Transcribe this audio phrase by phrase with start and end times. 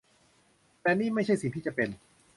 [0.81, 1.89] แต่นี่ไม่ใช่สิ่งที่จะเป็น